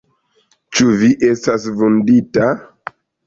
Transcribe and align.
Ĉu 0.77 0.87
Vi 1.01 1.09
estas 1.27 1.67
vundita? 1.81 2.49